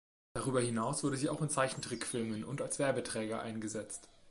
[0.33, 4.09] Darüber hinaus wurde sie auch in Zeichentrickfilmen und als Werbeträger eingesetzt.